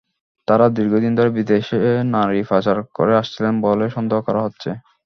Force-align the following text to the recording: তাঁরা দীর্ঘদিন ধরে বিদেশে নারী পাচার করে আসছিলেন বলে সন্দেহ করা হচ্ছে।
তাঁরা 0.47 0.67
দীর্ঘদিন 0.77 1.13
ধরে 1.15 1.29
বিদেশে 1.37 1.77
নারী 2.15 2.39
পাচার 2.49 2.77
করে 2.97 3.13
আসছিলেন 3.21 3.53
বলে 3.65 3.85
সন্দেহ 3.95 4.19
করা 4.27 4.41
হচ্ছে। 4.45 4.69